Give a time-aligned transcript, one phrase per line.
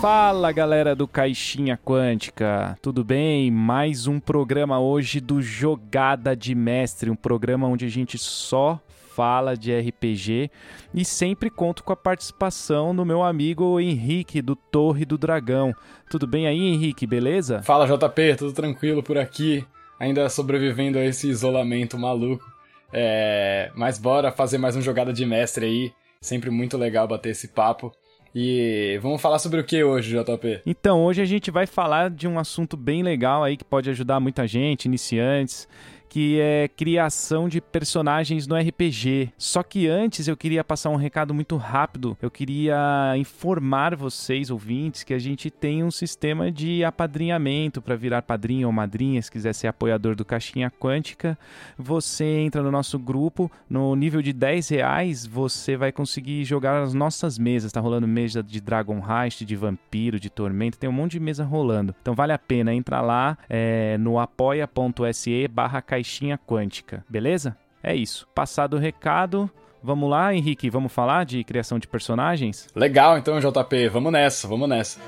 [0.00, 3.50] Fala galera do Caixinha Quântica, tudo bem?
[3.50, 8.80] Mais um programa hoje do Jogada de Mestre, um programa onde a gente só
[9.14, 10.50] fala de RPG
[10.94, 15.74] e sempre conto com a participação do meu amigo Henrique do Torre do Dragão.
[16.08, 17.62] Tudo bem aí, Henrique, beleza?
[17.62, 19.62] Fala JP, tudo tranquilo por aqui,
[19.98, 22.42] ainda sobrevivendo a esse isolamento maluco.
[22.90, 23.70] É...
[23.74, 25.92] Mas bora fazer mais um Jogada de Mestre aí,
[26.22, 27.92] sempre muito legal bater esse papo.
[28.34, 30.62] E vamos falar sobre o que hoje, JP?
[30.64, 34.20] Então, hoje a gente vai falar de um assunto bem legal aí que pode ajudar
[34.20, 35.66] muita gente, iniciantes
[36.10, 39.32] que é criação de personagens no RPG.
[39.38, 42.18] Só que antes eu queria passar um recado muito rápido.
[42.20, 48.22] Eu queria informar vocês, ouvintes, que a gente tem um sistema de apadrinhamento para virar
[48.22, 51.38] padrinho ou madrinha, se quiser ser apoiador do Caixinha Quântica.
[51.78, 56.92] Você entra no nosso grupo, no nível de 10 reais você vai conseguir jogar as
[56.92, 57.70] nossas mesas.
[57.70, 61.44] Tá rolando mesa de Dragon Heist, de Vampiro, de Tormento, tem um monte de mesa
[61.44, 61.94] rolando.
[62.02, 67.56] Então vale a pena, entra lá é, no apoia.se barra caixinha quântica, beleza?
[67.82, 68.26] É isso.
[68.34, 69.50] Passado o recado,
[69.82, 72.68] vamos lá, Henrique, vamos falar de criação de personagens?
[72.74, 74.98] Legal, então, JP, vamos nessa, vamos nessa.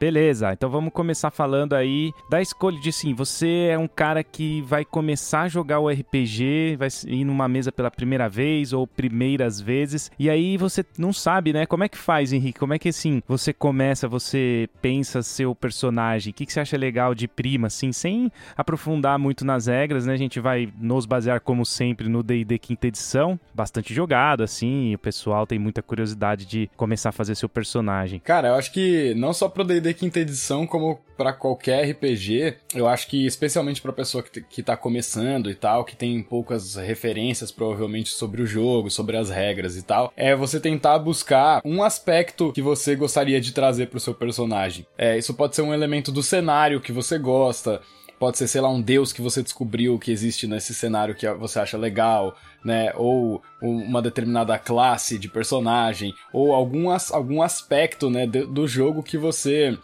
[0.00, 4.62] Beleza, então vamos começar falando aí da escolha de sim, você é um cara que
[4.62, 9.60] vai começar a jogar o RPG, vai ir numa mesa pela primeira vez ou primeiras
[9.60, 11.66] vezes, e aí você não sabe, né?
[11.66, 12.58] Como é que faz, Henrique?
[12.58, 16.30] Como é que assim, você começa, você pensa seu personagem?
[16.30, 20.14] O que, que você acha legal de prima, assim, sem aprofundar muito nas regras, né?
[20.14, 24.98] A gente vai nos basear, como sempre, no D&D quinta edição, bastante jogado, assim, o
[24.98, 28.18] pessoal tem muita curiosidade de começar a fazer seu personagem.
[28.20, 32.88] Cara, eu acho que não só pro D&D quinta edição, como para qualquer RPG, eu
[32.88, 37.52] acho que especialmente pra pessoa que, que tá começando e tal, que tem poucas referências
[37.52, 42.52] provavelmente sobre o jogo, sobre as regras e tal, é você tentar buscar um aspecto
[42.52, 44.86] que você gostaria de trazer pro seu personagem.
[44.96, 47.82] É, isso pode ser um elemento do cenário que você gosta,
[48.20, 51.58] pode ser, sei lá, um deus que você descobriu que existe nesse cenário que você
[51.58, 52.92] acha legal, né?
[52.94, 59.76] Ou uma determinada classe de personagem, ou algum, algum aspecto, né, do jogo que você.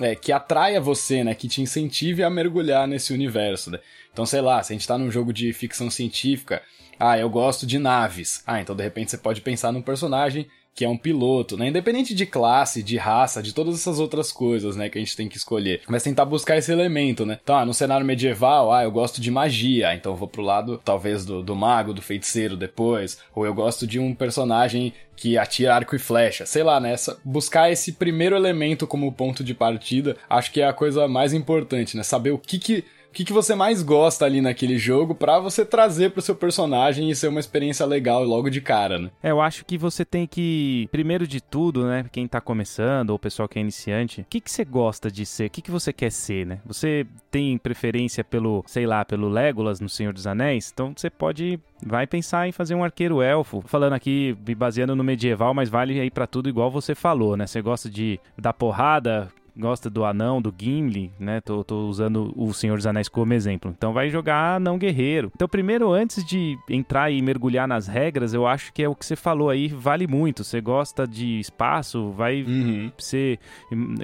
[0.00, 1.34] É, que atraia você, né?
[1.34, 3.78] Que te incentive a mergulhar nesse universo, né?
[4.10, 6.62] Então, sei lá, se a gente tá num jogo de ficção científica,
[6.98, 8.42] ah, eu gosto de naves.
[8.46, 11.68] Ah, então de repente você pode pensar num personagem que é um piloto, né?
[11.68, 15.28] Independente de classe, de raça, de todas essas outras coisas, né, que a gente tem
[15.28, 15.82] que escolher.
[15.86, 17.38] Mas tentar buscar esse elemento, né?
[17.42, 21.24] Então, ah, no cenário medieval, ah, eu gosto de magia, então vou pro lado, talvez,
[21.24, 23.18] do, do mago, do feiticeiro depois.
[23.34, 26.46] Ou eu gosto de um personagem que atira arco e flecha.
[26.46, 26.94] Sei lá, né?
[27.24, 31.96] Buscar esse primeiro elemento como ponto de partida, acho que é a coisa mais importante,
[31.96, 32.02] né?
[32.02, 35.66] Saber o que que o que, que você mais gosta ali naquele jogo para você
[35.66, 39.10] trazer pro seu personagem e ser uma experiência legal logo de cara, né?
[39.22, 43.16] É, eu acho que você tem que, primeiro de tudo, né, quem tá começando ou
[43.16, 45.48] o pessoal que é iniciante, o que, que você gosta de ser?
[45.48, 46.60] O que, que você quer ser, né?
[46.64, 50.70] Você tem preferência pelo, sei lá, pelo Legolas no Senhor dos Anéis?
[50.72, 53.62] Então você pode vai pensar em fazer um arqueiro elfo.
[53.66, 57.46] Falando aqui, me baseando no medieval, mas vale aí para tudo igual você falou, né?
[57.46, 61.40] Você gosta de dar porrada, gosta do anão, do Gimli, né?
[61.40, 63.72] Tô, tô, usando o Senhor dos Anéis como exemplo.
[63.76, 65.30] Então vai jogar anão guerreiro.
[65.34, 69.04] Então, primeiro, antes de entrar e mergulhar nas regras, eu acho que é o que
[69.04, 70.44] você falou aí, vale muito.
[70.44, 72.90] Você gosta de espaço, vai uhum.
[72.98, 73.38] ser.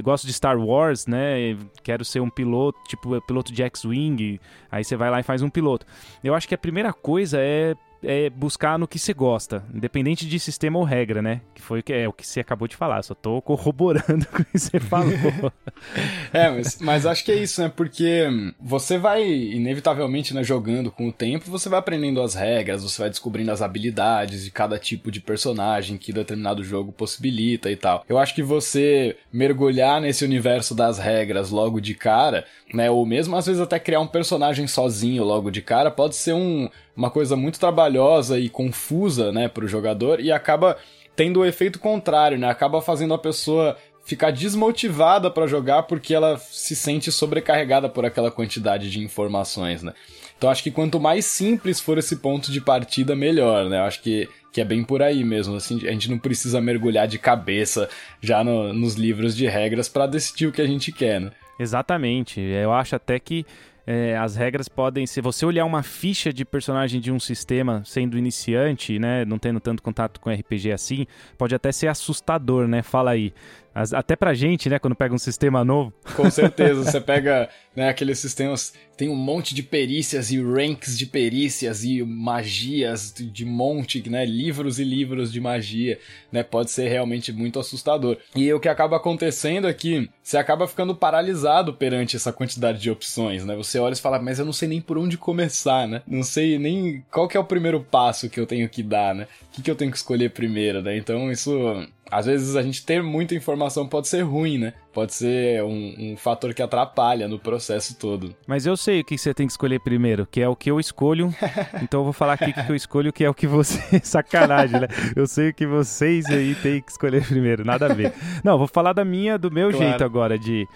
[0.03, 1.57] Gosto de Star Wars, né?
[1.83, 4.41] Quero ser um piloto, tipo piloto de X-Wing.
[4.71, 5.87] Aí você vai lá e faz um piloto.
[6.23, 10.39] Eu acho que a primeira coisa é é buscar no que você gosta, independente de
[10.39, 11.41] sistema ou regra, né?
[11.55, 14.59] Que foi que é o que você acabou de falar, só tô corroborando o que
[14.59, 15.53] você falou.
[16.33, 17.73] é, mas, mas acho que é isso, né?
[17.75, 18.27] Porque
[18.61, 23.11] você vai, inevitavelmente, né, jogando com o tempo, você vai aprendendo as regras, você vai
[23.11, 28.05] descobrindo as habilidades de cada tipo de personagem que determinado jogo possibilita e tal.
[28.09, 32.91] Eu acho que você mergulhar nesse universo das regras logo de cara, né?
[32.91, 36.69] Ou mesmo às vezes até criar um personagem sozinho logo de cara, pode ser um
[36.99, 40.77] uma coisa muito trabalhosa e confusa, né, para o jogador e acaba
[41.15, 42.49] tendo o efeito contrário, né?
[42.49, 48.31] Acaba fazendo a pessoa ficar desmotivada para jogar porque ela se sente sobrecarregada por aquela
[48.31, 49.95] quantidade de informações, né?
[50.37, 53.79] Então acho que quanto mais simples for esse ponto de partida, melhor, né?
[53.79, 55.55] Eu acho que, que é bem por aí mesmo.
[55.55, 57.89] Assim, a gente não precisa mergulhar de cabeça
[58.21, 61.31] já no, nos livros de regras para decidir o que a gente quer, né?
[61.59, 62.41] Exatamente.
[62.41, 63.45] Eu acho até que
[63.91, 65.23] é, as regras podem ser.
[65.23, 69.25] Você olhar uma ficha de personagem de um sistema sendo iniciante, né?
[69.25, 71.07] Não tendo tanto contato com RPG assim,
[71.39, 72.83] pode até ser assustador, né?
[72.83, 73.33] Fala aí.
[73.79, 75.93] As, até pra gente, né, quando pega um sistema novo.
[76.17, 81.07] Com certeza, você pega né, aqueles sistemas, tem um monte de perícias e ranks de
[81.07, 85.97] perícias e magias de monte, né, livros e livros de magia,
[86.33, 88.19] né, pode ser realmente muito assustador.
[88.35, 92.91] E o que acaba acontecendo é que você acaba ficando paralisado perante essa quantidade de
[92.91, 96.03] opções, né, você olha e fala, mas eu não sei nem por onde começar, né,
[96.05, 99.29] não sei nem qual que é o primeiro passo que eu tenho que dar, né,
[99.53, 102.85] o que, que eu tenho que escolher primeiro, né, então isso às vezes a gente
[102.85, 104.75] ter muita informação pode ser ruim, né?
[104.99, 108.35] Pode ser um, um, fator que atrapalha no processo todo.
[108.49, 110.81] Mas eu sei o que você tem que escolher primeiro, que é o que eu
[110.81, 111.33] escolho.
[111.81, 113.79] então eu vou falar aqui que eu escolho, que é o que você.
[114.03, 114.89] Sacanagem, né?
[115.15, 118.13] Eu sei o que vocês aí têm que escolher primeiro, nada a ver.
[118.43, 119.87] Não, vou falar da minha, do meu claro.
[119.87, 120.67] jeito agora de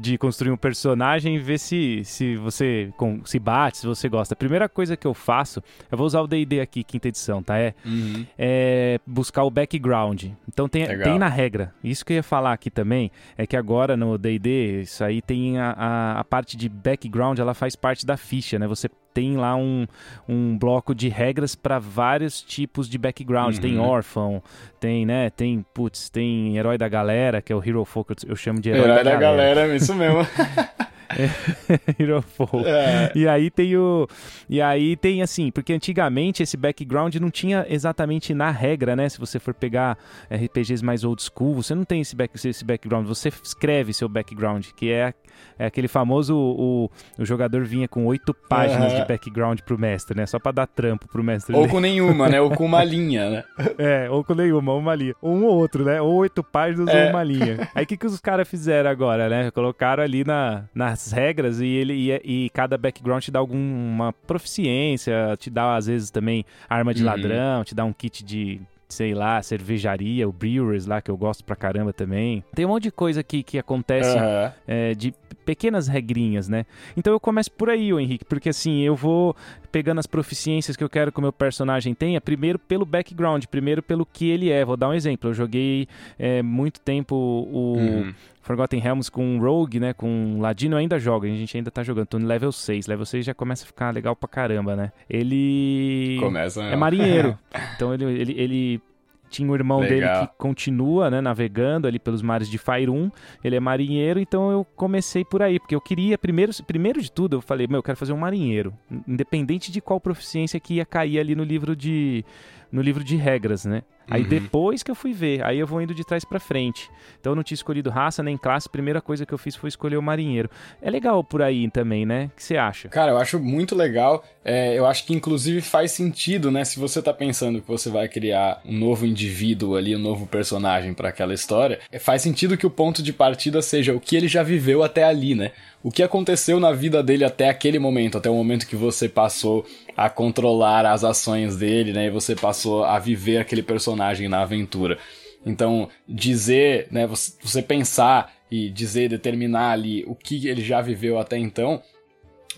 [0.00, 4.32] de construir um personagem e ver se, se você com, se bate, se você gosta.
[4.32, 5.62] A primeira coisa que eu faço,
[5.92, 7.58] eu vou usar o D&D aqui, quinta edição, tá?
[7.58, 8.26] É, uhum.
[8.38, 10.24] é buscar o background.
[10.48, 11.74] Então tem, tem na regra.
[11.84, 15.58] Isso que eu ia falar aqui também, é que agora no D&D, isso aí tem
[15.58, 18.66] a, a, a parte de background, ela faz parte da ficha, né?
[18.66, 19.86] Você tem lá um,
[20.28, 23.54] um bloco de regras para vários tipos de background.
[23.54, 23.60] Uhum.
[23.60, 24.42] Tem órfão,
[24.78, 25.30] tem, né?
[25.30, 28.82] Tem, putz, tem herói da galera, que é o Hero Folk, eu chamo de herói,
[28.84, 29.60] herói da, da galera.
[29.60, 29.76] galera.
[29.76, 30.18] Isso mesmo.
[31.98, 32.64] Hero Folk.
[32.66, 33.12] É.
[33.14, 34.06] E aí tem o.
[34.48, 39.08] E aí tem assim, porque antigamente esse background não tinha exatamente na regra, né?
[39.08, 39.98] Se você for pegar
[40.30, 44.66] RPGs mais old school, você não tem esse, back, esse background, você escreve seu background,
[44.76, 45.14] que é
[45.58, 49.00] é aquele famoso, o, o jogador vinha com oito páginas uhum.
[49.00, 50.24] de background pro mestre, né?
[50.24, 51.54] Só pra dar trampo pro mestre.
[51.54, 52.40] Ou com nenhuma, né?
[52.40, 53.44] Ou com uma linha, né?
[53.78, 55.14] É, ou com nenhuma, uma linha.
[55.22, 56.00] Um ou outro, né?
[56.00, 57.04] Ou oito páginas é.
[57.04, 57.68] ou uma linha.
[57.74, 59.50] Aí o que, que os caras fizeram agora, né?
[59.50, 60.64] Colocaram ali na,
[61.00, 65.86] nas regras e ele e, e cada background te dá alguma proficiência, te dá às
[65.86, 67.08] vezes também arma de uhum.
[67.08, 71.44] ladrão, te dá um kit de sei lá, cervejaria, o Brewers lá, que eu gosto
[71.44, 72.42] pra caramba também.
[72.52, 74.50] Tem um monte de coisa aqui que acontece uhum.
[74.66, 75.14] é, de
[75.44, 76.64] pequenas regrinhas, né?
[76.96, 79.34] Então eu começo por aí, o Henrique, porque assim, eu vou
[79.70, 83.82] pegando as proficiências que eu quero que o meu personagem tenha, primeiro pelo background, primeiro
[83.82, 84.64] pelo que ele é.
[84.64, 85.30] Vou dar um exemplo.
[85.30, 85.86] Eu joguei
[86.18, 87.76] é, muito tempo o.
[87.76, 88.14] Uhum.
[88.42, 89.92] Forgotten Realms com um Rogue, né?
[89.92, 92.06] Com um Ladino ainda joga, a gente ainda tá jogando.
[92.06, 92.86] Tô no level 6.
[92.86, 94.92] Level 6 já começa a ficar legal pra caramba, né?
[95.08, 96.16] Ele.
[96.18, 97.38] Começa, É marinheiro.
[97.76, 98.80] então ele, ele, ele
[99.30, 100.14] tinha o irmão Legal.
[100.14, 103.10] dele que continua, né, navegando ali pelos mares de Faerun.
[103.42, 107.36] Ele é marinheiro, então eu comecei por aí, porque eu queria, primeiro, primeiro de tudo,
[107.36, 108.74] eu falei, meu, eu quero fazer um marinheiro,
[109.06, 112.24] independente de qual proficiência que ia cair ali no livro de
[112.72, 113.82] no livro de regras, né?
[114.10, 114.28] Aí uhum.
[114.28, 116.90] depois que eu fui ver, aí eu vou indo de trás para frente.
[117.20, 119.68] Então eu não tinha escolhido raça nem classe, a primeira coisa que eu fiz foi
[119.68, 120.50] escolher o marinheiro.
[120.82, 122.30] É legal por aí também, né?
[122.32, 122.88] O que você acha?
[122.88, 124.24] Cara, eu acho muito legal.
[124.44, 126.64] É, eu acho que inclusive faz sentido, né?
[126.64, 130.92] Se você tá pensando que você vai criar um novo indivíduo ali, um novo personagem
[130.92, 134.28] para aquela história, é, faz sentido que o ponto de partida seja o que ele
[134.28, 135.52] já viveu até ali, né?
[135.82, 139.64] O que aconteceu na vida dele até aquele momento, até o momento que você passou
[139.96, 142.06] a controlar as ações dele, né?
[142.06, 144.98] E você passou a viver aquele personagem na aventura.
[145.44, 151.38] Então, dizer, né, você, pensar e dizer, determinar ali o que ele já viveu até
[151.38, 151.82] então,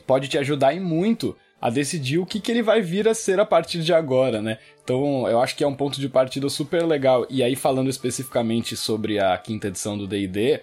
[0.04, 3.38] pode te ajudar em muito a decidir o que, que ele vai vir a ser
[3.38, 4.58] a partir de agora, né?
[4.82, 7.24] Então, eu acho que é um ponto de partida super legal.
[7.30, 10.60] E aí, falando especificamente sobre a quinta edição do D&D,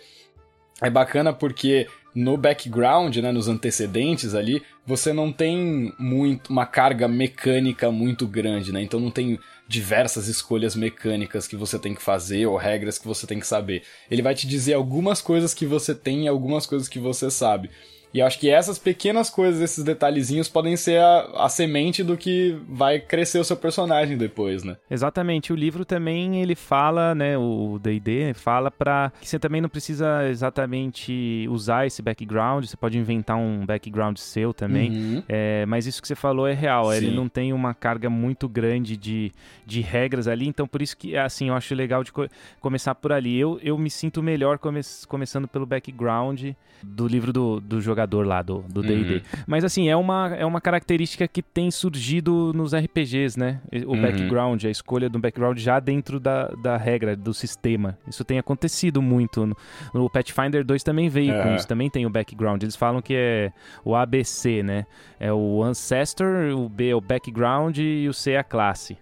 [0.81, 7.07] é bacana porque no background, né, nos antecedentes ali, você não tem muito uma carga
[7.07, 8.81] mecânica muito grande, né?
[8.81, 13.27] Então não tem diversas escolhas mecânicas que você tem que fazer ou regras que você
[13.27, 13.83] tem que saber.
[14.09, 17.69] Ele vai te dizer algumas coisas que você tem e algumas coisas que você sabe.
[18.13, 22.57] E acho que essas pequenas coisas, esses detalhezinhos podem ser a, a semente do que
[22.67, 24.77] vai crescer o seu personagem depois, né?
[24.89, 25.53] Exatamente.
[25.53, 30.27] O livro também ele fala, né, o D&D fala para que você também não precisa
[30.27, 34.89] exatamente usar esse background, você pode inventar um background seu também.
[34.89, 35.23] Uhum.
[35.29, 36.97] É, mas isso que você falou é real, Sim.
[36.97, 39.31] ele não tem uma carga muito grande de,
[39.65, 42.27] de regras ali, então por isso que assim, eu acho legal de co
[42.59, 43.37] começar por ali.
[43.37, 46.51] Eu, eu me sinto melhor come começando pelo background
[46.81, 49.15] do livro do, do jogador lá, do D&D.
[49.15, 49.21] Uhum.
[49.47, 53.61] Mas assim, é uma, é uma característica que tem surgido nos RPGs, né?
[53.85, 54.01] O uhum.
[54.01, 57.97] background, a escolha do background já dentro da, da regra, do sistema.
[58.07, 59.45] Isso tem acontecido muito.
[59.45, 59.55] No,
[59.93, 62.61] no Pathfinder 2 também veio com isso, também tem o background.
[62.61, 63.51] Eles falam que é
[63.83, 64.85] o ABC, né?
[65.19, 68.97] É o Ancestor, o B é o background e o C é a classe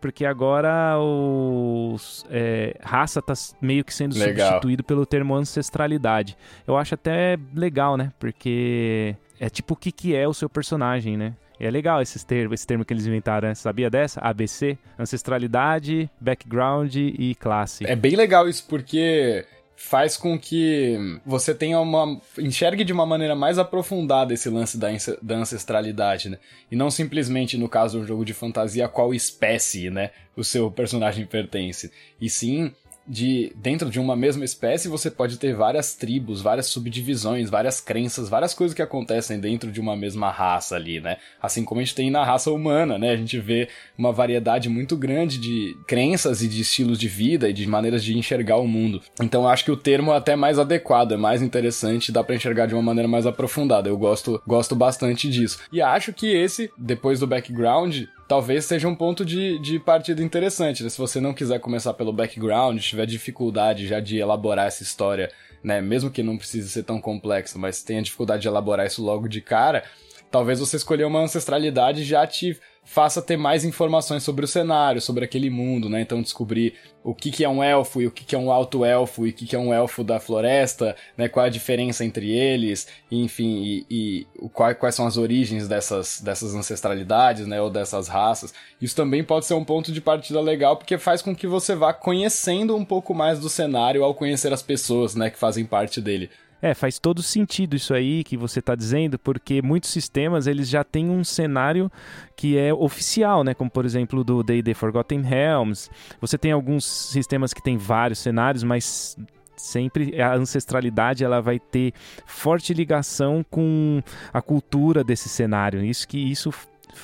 [0.00, 1.96] porque agora o
[2.30, 4.48] é, raça tá meio que sendo legal.
[4.48, 6.36] substituído pelo termo ancestralidade.
[6.66, 8.12] Eu acho até legal, né?
[8.18, 11.34] Porque é tipo o que, que é o seu personagem, né?
[11.60, 13.54] E é legal esse termo, esse termo que eles inventaram, né?
[13.54, 14.20] Sabia dessa?
[14.20, 17.84] ABC, ancestralidade, background e classe.
[17.84, 19.44] É bem legal isso porque
[19.80, 22.20] faz com que você tenha uma.
[22.36, 24.88] enxergue de uma maneira mais aprofundada esse lance da,
[25.22, 26.38] da ancestralidade, né?
[26.68, 30.10] E não simplesmente, no caso de um jogo de fantasia, a qual espécie, né?
[30.36, 31.92] O seu personagem pertence.
[32.20, 32.74] E sim
[33.08, 38.28] de dentro de uma mesma espécie você pode ter várias tribos, várias subdivisões, várias crenças,
[38.28, 41.16] várias coisas que acontecem dentro de uma mesma raça ali, né?
[41.40, 43.10] Assim como a gente tem na raça humana, né?
[43.10, 47.52] A gente vê uma variedade muito grande de crenças e de estilos de vida e
[47.52, 49.00] de maneiras de enxergar o mundo.
[49.20, 52.66] Então acho que o termo é até mais adequado, é mais interessante, dá para enxergar
[52.66, 53.88] de uma maneira mais aprofundada.
[53.88, 55.60] Eu gosto, gosto bastante disso.
[55.72, 60.84] E acho que esse, depois do background, talvez seja um ponto de, de partida interessante.
[60.84, 60.90] Né?
[60.90, 65.32] Se você não quiser começar pelo background, tiver dificuldade já de elaborar essa história,
[65.64, 65.80] né?
[65.80, 69.40] Mesmo que não precise ser tão complexa, mas tenha dificuldade de elaborar isso logo de
[69.40, 69.82] cara,
[70.30, 75.22] talvez você escolher uma ancestralidade já te faça ter mais informações sobre o cenário, sobre
[75.22, 76.00] aquele mundo, né?
[76.00, 76.72] Então descobrir
[77.04, 79.30] o que, que é um elfo e o que, que é um alto elfo e
[79.30, 81.28] o que, que é um elfo da floresta, né?
[81.28, 86.54] Qual a diferença entre eles, enfim, e, e qual, quais são as origens dessas, dessas
[86.54, 87.60] ancestralidades, né?
[87.60, 88.54] Ou dessas raças.
[88.80, 91.92] Isso também pode ser um ponto de partida legal porque faz com que você vá
[91.92, 95.28] conhecendo um pouco mais do cenário ao conhecer as pessoas, né?
[95.28, 96.30] Que fazem parte dele.
[96.60, 100.82] É, faz todo sentido isso aí que você está dizendo, porque muitos sistemas eles já
[100.82, 101.90] têm um cenário
[102.36, 103.54] que é oficial, né?
[103.54, 105.90] Como por exemplo do D&D Forgotten Realms.
[106.20, 109.16] Você tem alguns sistemas que tem vários cenários, mas
[109.56, 111.92] sempre a ancestralidade ela vai ter
[112.26, 115.84] forte ligação com a cultura desse cenário.
[115.84, 116.52] Isso que isso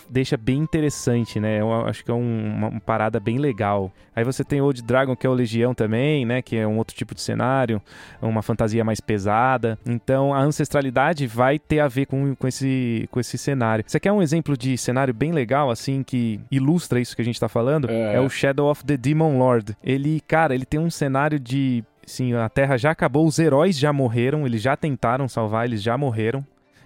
[0.08, 1.60] deixa bem interessante, né?
[1.60, 3.92] Eu acho que é um, uma, uma, parada bem legal.
[4.14, 6.42] Aí você tem Old Dragon, que é o Legião também, né?
[6.42, 7.80] Que é um outro tipo de cenário,
[8.20, 9.78] uma fantasia mais pesada.
[9.86, 13.84] Então a ancestralidade vai ter a ver com, com, esse, com esse cenário.
[13.86, 17.40] Você quer um exemplo de cenário bem legal, assim, que ilustra isso que a gente
[17.40, 17.90] tá falando?
[17.90, 19.76] É, é o Shadow of the Demon Lord.
[19.82, 23.92] Ele, cara, ele tem um cenário de Sim, a Terra já acabou, os heróis já
[23.92, 26.44] morreram, eles já tentaram salvar, eles já morreram.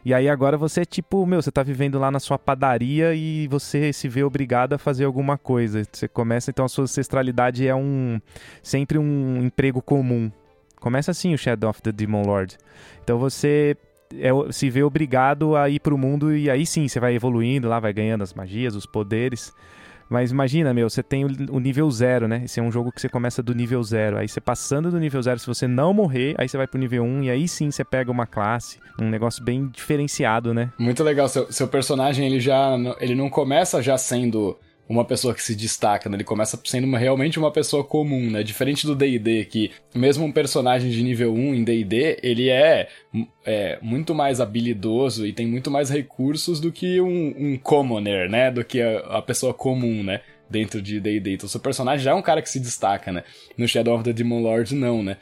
[0.08, 3.92] E aí agora você, tipo, meu, você tá vivendo lá na sua padaria e você
[3.92, 5.82] se vê obrigado a fazer alguma coisa.
[5.92, 8.18] Você começa, então a sua ancestralidade é um
[8.62, 10.32] sempre um emprego comum.
[10.80, 12.56] Começa assim o Shadow of the Demon Lord.
[13.04, 13.76] Então você
[14.14, 17.78] é, se vê obrigado a ir pro mundo e aí sim você vai evoluindo lá,
[17.78, 19.52] vai ganhando as magias, os poderes.
[20.08, 22.42] Mas imagina, meu, você tem o nível zero, né?
[22.44, 24.16] Esse é um jogo que você começa do nível zero.
[24.16, 27.04] Aí você passando do nível zero, se você não morrer, aí você vai pro nível
[27.04, 28.78] 1 um, e aí sim você pega uma classe.
[29.00, 30.72] Um negócio bem diferenciado, né?
[30.78, 31.28] Muito legal.
[31.28, 32.74] Seu, seu personagem, ele já.
[33.00, 34.56] Ele não começa já sendo
[34.88, 36.16] uma pessoa que se destaca, né?
[36.16, 38.42] Ele começa sendo uma, realmente uma pessoa comum, né?
[38.42, 42.88] Diferente do D&D, que mesmo um personagem de nível 1 em D&D, ele é,
[43.45, 48.50] é, muito mais habilidoso e tem muito mais recursos do que um, um commoner, né?
[48.50, 50.23] Do que a, a pessoa comum, né?
[50.49, 51.35] Dentro de D&D.
[51.35, 53.25] Então, seu personagem já é um cara que se destaca, né?
[53.59, 55.18] No Shadow of the Demon Lord, não, né?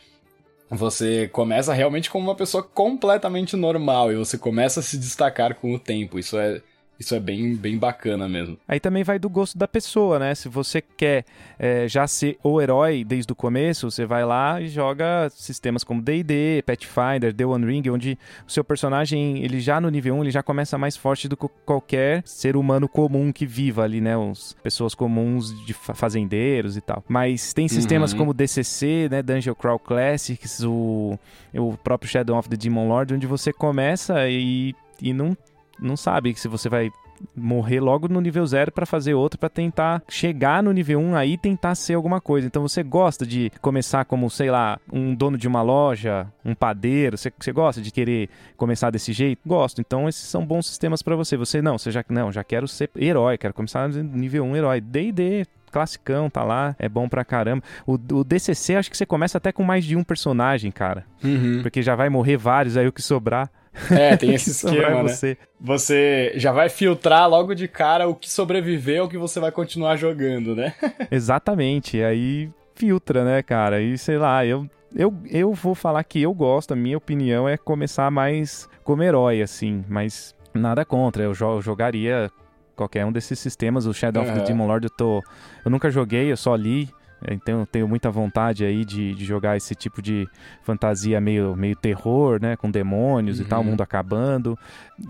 [0.70, 5.72] Você começa realmente como uma pessoa completamente normal e você começa a se destacar com
[5.72, 6.18] o tempo.
[6.18, 6.60] Isso é
[6.98, 8.58] isso é bem, bem bacana mesmo.
[8.66, 10.34] Aí também vai do gosto da pessoa, né?
[10.34, 11.24] Se você quer
[11.58, 16.00] é, já ser o herói desde o começo, você vai lá e joga sistemas como
[16.00, 20.30] D&D, Pathfinder, The One Ring, onde o seu personagem, ele já no nível 1, ele
[20.30, 24.16] já começa mais forte do que qualquer ser humano comum que viva ali, né?
[24.16, 27.04] Os pessoas comuns de fazendeiros e tal.
[27.06, 28.18] Mas tem sistemas uhum.
[28.18, 29.22] como DCC, né?
[29.22, 31.18] Dungeon Crawl Classics, o,
[31.54, 35.36] o próprio Shadow of the Demon Lord, onde você começa e, e não
[35.80, 36.90] não sabe se você vai
[37.34, 41.16] morrer logo no nível 0 para fazer outro para tentar chegar no nível 1 um,
[41.16, 42.46] aí tentar ser alguma coisa.
[42.46, 47.16] Então você gosta de começar como, sei lá, um dono de uma loja, um padeiro,
[47.16, 49.40] você, você gosta de querer começar desse jeito?
[49.46, 49.80] Gosto.
[49.80, 51.36] Então esses são bons sistemas para você.
[51.36, 54.56] Você não, você já não, já quero ser herói, quero começar no nível 1 um,
[54.56, 54.80] herói.
[54.80, 57.62] D&D classicão, tá lá, é bom pra caramba.
[57.86, 61.04] O, o DCC, acho que você começa até com mais de um personagem, cara.
[61.22, 61.60] Uhum.
[61.60, 63.50] Porque já vai morrer vários, aí o que sobrar
[63.90, 65.08] é, tem esse esquema, né?
[65.08, 65.38] Você.
[65.60, 69.96] você já vai filtrar logo de cara o que sobreviveu o que você vai continuar
[69.96, 70.74] jogando, né?
[71.10, 72.02] Exatamente.
[72.02, 73.80] Aí filtra, né, cara?
[73.80, 77.56] E sei lá, eu, eu, eu vou falar que eu gosto, a minha opinião é
[77.56, 81.22] começar mais como herói, assim, mas nada contra.
[81.22, 82.30] Eu jogaria
[82.74, 83.86] qualquer um desses sistemas.
[83.86, 84.30] O Shadow uhum.
[84.30, 85.22] of the Demon Lord eu tô.
[85.64, 86.88] Eu nunca joguei, eu só li
[87.30, 90.28] então tenho muita vontade aí de, de, jogar esse tipo de
[90.62, 92.56] fantasia meio, meio terror, né?
[92.56, 93.44] Com demônios uhum.
[93.44, 93.66] e tal, uhum.
[93.66, 94.58] mundo acabando.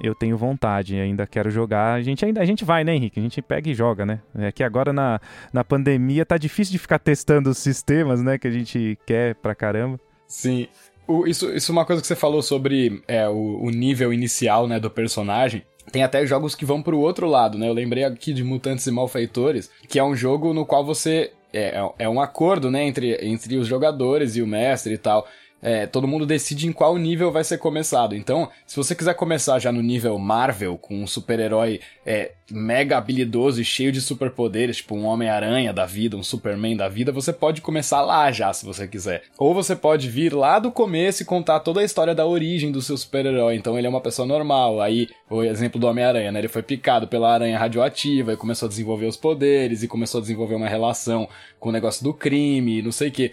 [0.02, 1.94] Eu tenho vontade, ainda quero jogar.
[1.94, 3.18] A gente ainda a gente vai, né, Henrique?
[3.18, 4.20] A gente pega e joga, né?
[4.36, 5.20] É que agora na,
[5.52, 8.38] na pandemia tá difícil de ficar testando os sistemas, né?
[8.38, 9.98] Que a gente quer pra caramba.
[10.28, 10.68] Sim.
[11.06, 14.66] O, isso, isso é uma coisa que você falou sobre é, o, o nível inicial,
[14.66, 15.62] né, do personagem.
[15.92, 17.68] Tem até jogos que vão pro outro lado, né?
[17.68, 21.78] Eu lembrei aqui de Mutantes e Malfeitores, que é um jogo no qual você é,
[21.78, 25.26] é, é um acordo, né, entre, entre os jogadores e o mestre e tal.
[25.62, 28.14] É, todo mundo decide em qual nível vai ser começado.
[28.14, 33.60] Então, se você quiser começar já no nível Marvel, com um super-herói é, mega habilidoso
[33.60, 37.60] e cheio de superpoderes, tipo um Homem-Aranha da vida, um Superman da vida, você pode
[37.60, 39.22] começar lá já, se você quiser.
[39.38, 42.82] Ou você pode vir lá do começo e contar toda a história da origem do
[42.82, 43.56] seu super-herói.
[43.56, 44.80] Então, ele é uma pessoa normal.
[44.80, 46.38] Aí, o exemplo do Homem-Aranha, né?
[46.38, 50.22] Ele foi picado pela aranha radioativa e começou a desenvolver os poderes e começou a
[50.22, 53.32] desenvolver uma relação com o negócio do crime, não sei o que.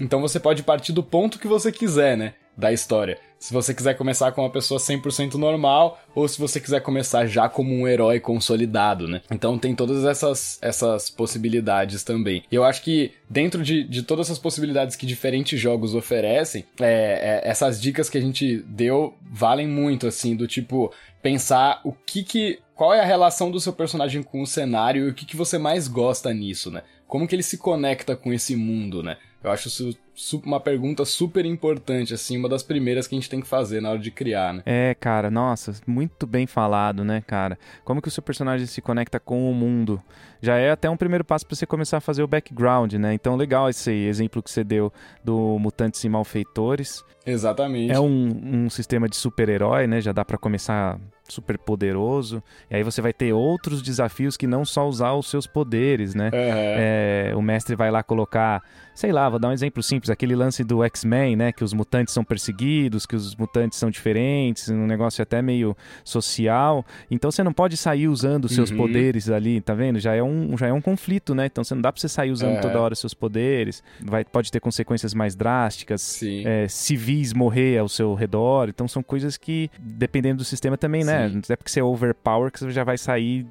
[0.00, 2.34] Então você pode partir do ponto que você quiser, né?
[2.56, 3.18] Da história.
[3.38, 7.48] Se você quiser começar com uma pessoa 100% normal, ou se você quiser começar já
[7.48, 9.22] como um herói consolidado, né?
[9.30, 12.42] Então tem todas essas, essas possibilidades também.
[12.50, 17.42] E eu acho que dentro de, de todas essas possibilidades que diferentes jogos oferecem, é,
[17.44, 22.24] é, essas dicas que a gente deu valem muito, assim, do tipo, pensar o que
[22.24, 22.58] que.
[22.74, 25.58] Qual é a relação do seu personagem com o cenário e o que, que você
[25.58, 26.82] mais gosta nisso, né?
[27.08, 29.16] Como que ele se conecta com esse mundo, né?
[29.42, 29.96] Eu acho isso
[30.44, 33.90] uma pergunta super importante, assim, uma das primeiras que a gente tem que fazer na
[33.90, 34.62] hora de criar, né?
[34.66, 37.56] É, cara, nossa, muito bem falado, né, cara?
[37.84, 40.02] Como que o seu personagem se conecta com o mundo?
[40.42, 43.14] Já é até um primeiro passo para você começar a fazer o background, né?
[43.14, 44.92] Então, legal esse exemplo que você deu
[45.22, 47.04] do Mutantes e Malfeitores.
[47.24, 47.92] Exatamente.
[47.92, 50.00] É um, um sistema de super-herói, né?
[50.00, 52.42] Já dá para começar super poderoso.
[52.70, 56.30] E aí você vai ter outros desafios que não só usar os seus poderes, né?
[56.32, 56.32] Uhum.
[56.34, 58.62] É, o mestre vai lá colocar,
[58.98, 61.52] sei lá, vou dar um exemplo simples, aquele lance do X-Men, né?
[61.52, 66.84] Que os mutantes são perseguidos, que os mutantes são diferentes, um negócio até meio social.
[67.08, 68.76] Então você não pode sair usando os seus uhum.
[68.76, 70.00] poderes ali, tá vendo?
[70.00, 71.46] Já é, um, já é um conflito, né?
[71.46, 72.60] Então você não dá pra você sair usando uhum.
[72.60, 73.84] toda hora seus poderes.
[74.00, 76.20] Vai, pode ter consequências mais drásticas.
[76.44, 78.68] É, civis morrer ao seu redor.
[78.68, 81.28] Então são coisas que, dependendo do sistema também, né?
[81.28, 83.46] Não é porque você é overpower que você já vai sair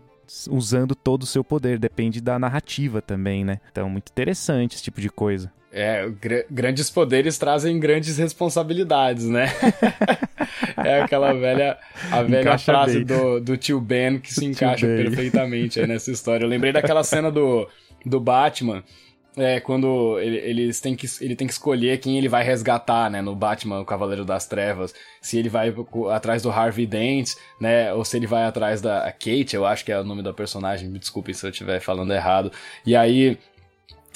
[0.50, 3.60] usando todo o seu poder, depende da narrativa também, né?
[3.72, 5.52] Então, muito interessante esse tipo de coisa.
[5.72, 9.48] É, gr grandes poderes trazem grandes responsabilidades, né?
[10.84, 11.78] é aquela velha,
[12.12, 16.46] a velha encaixa frase do, do tio Ben que se encaixa perfeitamente nessa história.
[16.46, 17.68] Eu lembrei daquela cena do,
[18.06, 18.84] do Batman
[19.38, 23.22] é, quando ele, eles têm que, ele tem que escolher quem ele vai resgatar, né?
[23.22, 24.94] No Batman, o Cavaleiro das Trevas.
[25.22, 25.74] Se ele vai
[26.12, 27.94] atrás do Harvey Dent, né?
[27.94, 30.90] Ou se ele vai atrás da Kate, eu acho que é o nome da personagem.
[30.90, 32.52] Me desculpe se eu estiver falando errado.
[32.84, 33.38] E aí,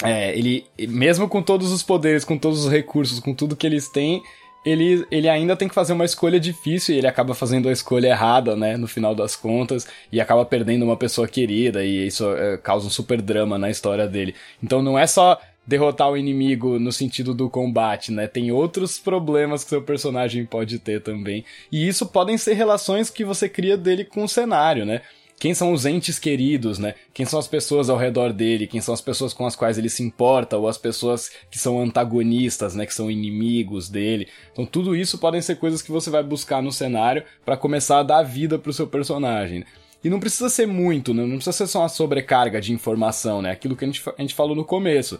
[0.02, 3.88] é, ele, mesmo com todos os poderes, com todos os recursos, com tudo que eles
[3.88, 4.22] têm,
[4.64, 8.08] ele, ele ainda tem que fazer uma escolha difícil e ele acaba fazendo a escolha
[8.08, 12.56] errada, né, no final das contas, e acaba perdendo uma pessoa querida, e isso é,
[12.56, 14.34] causa um super drama na história dele.
[14.62, 18.26] Então não é só derrotar o inimigo no sentido do combate, né?
[18.26, 21.44] Tem outros problemas que seu personagem pode ter também.
[21.70, 25.02] E isso podem ser relações que você cria dele com o cenário, né?
[25.42, 26.94] Quem são os entes queridos, né?
[27.12, 29.88] Quem são as pessoas ao redor dele, quem são as pessoas com as quais ele
[29.88, 32.86] se importa, ou as pessoas que são antagonistas, né?
[32.86, 34.28] Que são inimigos dele.
[34.52, 38.02] Então tudo isso podem ser coisas que você vai buscar no cenário para começar a
[38.04, 39.64] dar vida pro seu personagem.
[40.04, 41.22] E não precisa ser muito, né?
[41.24, 43.50] não precisa ser só uma sobrecarga de informação, né?
[43.50, 45.18] Aquilo que a gente, a gente falou no começo.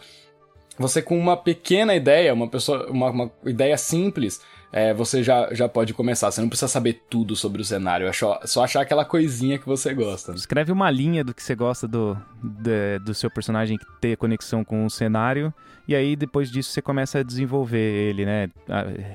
[0.78, 4.40] Você com uma pequena ideia, uma pessoa, uma, uma ideia simples,
[4.72, 6.30] é, você já, já pode começar.
[6.30, 9.66] Você não precisa saber tudo sobre o cenário, é só, só achar aquela coisinha que
[9.66, 10.32] você gosta.
[10.32, 14.86] Escreve uma linha do que você gosta do, do, do seu personagem ter conexão com
[14.86, 15.52] o cenário,
[15.86, 18.48] e aí depois disso você começa a desenvolver ele, né?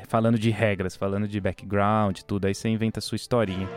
[0.07, 3.67] Falando de regras, falando de background, tudo, aí você inventa a sua historinha.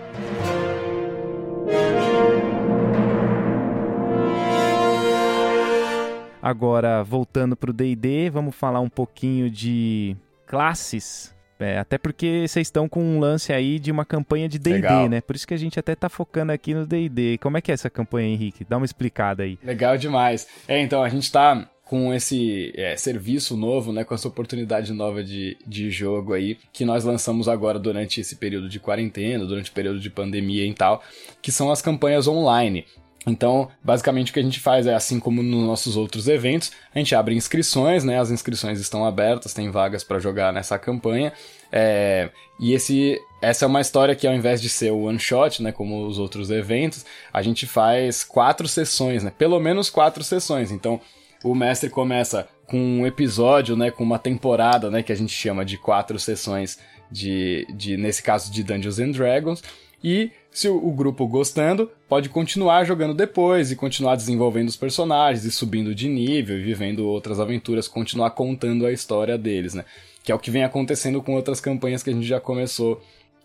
[6.42, 10.16] Agora, voltando para o D&D, vamos falar um pouquinho de
[10.46, 15.08] classes é, até porque vocês estão com um lance aí de uma campanha de D&D,
[15.08, 15.20] né?
[15.20, 17.38] Por isso que a gente até tá focando aqui no D&D.
[17.38, 18.64] Como é que é essa campanha, Henrique?
[18.68, 19.58] Dá uma explicada aí.
[19.62, 20.46] Legal demais.
[20.66, 25.24] É, então, a gente tá com esse é, serviço novo, né, com essa oportunidade nova
[25.24, 29.74] de, de jogo aí, que nós lançamos agora durante esse período de quarentena, durante o
[29.74, 31.02] período de pandemia e tal,
[31.42, 32.86] que são as campanhas online.
[33.26, 36.98] Então, basicamente o que a gente faz é assim como nos nossos outros eventos, a
[36.98, 38.18] gente abre inscrições, né?
[38.18, 41.32] As inscrições estão abertas, tem vagas para jogar nessa campanha.
[41.70, 45.62] É, e esse, essa é uma história que ao invés de ser o one shot,
[45.62, 49.30] né, como os outros eventos, a gente faz quatro sessões, né?
[49.36, 50.70] Pelo menos quatro sessões.
[50.70, 50.98] Então,
[51.44, 55.64] o mestre começa com um episódio, né, com uma temporada, né, que a gente chama
[55.64, 56.78] de quatro sessões
[57.10, 59.62] de, de nesse caso de Dungeons and Dragons.
[60.02, 65.50] E se o, grupo gostando, pode continuar jogando depois e continuar desenvolvendo os personagens e
[65.50, 69.84] subindo de nível e vivendo outras aventuras, continuar contando a história deles, né?
[70.24, 73.00] Que é o que vem acontecendo com outras campanhas que a gente já começou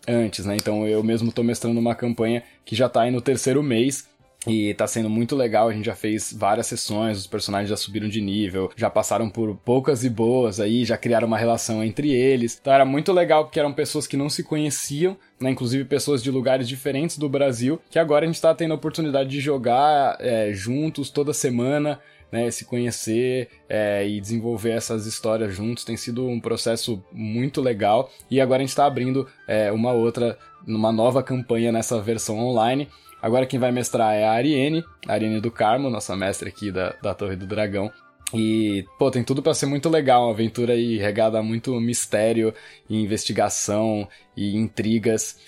[0.06, 0.56] antes, né?
[0.56, 4.08] Então eu mesmo estou mestrando uma campanha que já está aí no terceiro mês
[4.46, 8.08] E tá sendo muito legal, a gente já fez várias sessões, os personagens já subiram
[8.08, 12.56] de nível, já passaram por poucas e boas aí, já criaram uma relação entre eles.
[12.60, 15.50] Então era muito legal porque eram pessoas que não se conheciam, né?
[15.50, 19.28] Inclusive pessoas de lugares diferentes do Brasil, que agora a gente tá tendo a oportunidade
[19.28, 21.98] de jogar é, juntos toda semana.
[22.28, 28.10] Né, se conhecer é, e desenvolver essas histórias juntos tem sido um processo muito legal
[28.28, 32.88] e agora a gente está abrindo é, uma outra, uma nova campanha nessa versão online
[33.26, 36.90] Agora quem vai mestrar é a Ariane, a Ariane do Carmo, nossa mestre aqui da,
[37.02, 37.90] da Torre do Dragão.
[38.32, 42.54] E, pô, tem tudo para ser muito legal, uma aventura aí regada a muito mistério
[42.88, 45.40] e investigação e intrigas.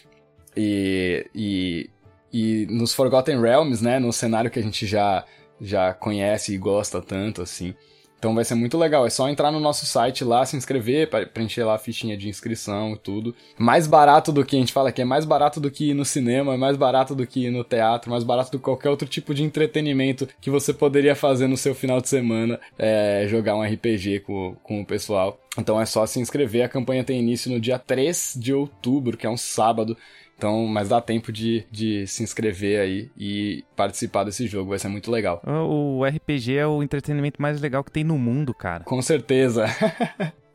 [0.57, 1.91] E, e,
[2.33, 5.25] e nos Forgotten Realms, né, no cenário que a gente já,
[5.61, 7.77] já conhece e gosta tanto, assim.
[8.19, 9.07] Então vai ser muito legal.
[9.07, 12.93] É só entrar no nosso site lá, se inscrever, preencher lá a fichinha de inscrição
[12.93, 13.35] e tudo.
[13.57, 16.05] Mais barato do que a gente fala aqui, é mais barato do que ir no
[16.05, 19.09] cinema, é mais barato do que ir no teatro, mais barato do que qualquer outro
[19.09, 23.63] tipo de entretenimento que você poderia fazer no seu final de semana, é, jogar um
[23.63, 25.39] RPG com, com o pessoal.
[25.57, 26.65] Então é só se inscrever.
[26.65, 29.97] A campanha tem início no dia 3 de outubro, que é um sábado.
[30.39, 34.87] Então, mas dá tempo de, de se inscrever aí e participar desse jogo, vai ser
[34.87, 35.43] muito legal.
[35.45, 38.85] O RPG é o entretenimento mais legal que tem no mundo, cara.
[38.85, 39.67] Com certeza.